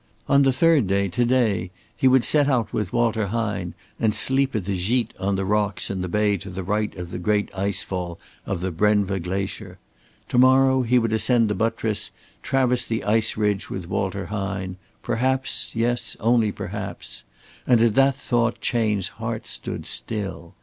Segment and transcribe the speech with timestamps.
[0.27, 4.55] On the third day, to day, he would set out with Walter Hine and sleep
[4.55, 7.53] at the gîte on the rocks in the bay to the right of the great
[7.55, 8.17] ice fall
[8.47, 9.77] of the Brenva glacier.
[10.29, 12.09] To morrow he would ascend the buttress,
[12.41, 17.23] traverse the ice ridge with Walter Hine perhaps yes, only perhaps
[17.67, 20.55] and at that thought Chayne's heart stood still.